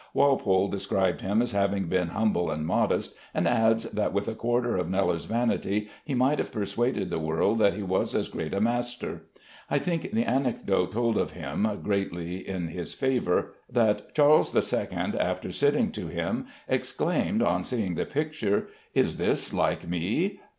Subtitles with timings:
[0.15, 4.75] Walpole describes him as having been humble and modest, and adds that with a quarter
[4.75, 8.59] of Kneller's vanity he might have persuaded the world that he was as great a
[8.59, 9.25] master.
[9.69, 14.87] I think the anecdote told of him greatly in his favor, that Charles II,
[15.19, 20.39] after sitting to him, exclaimed, on seeing the picture, "Is this like me?